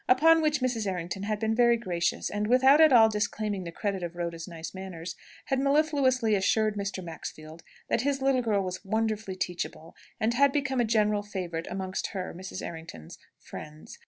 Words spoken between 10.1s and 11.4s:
and had become a general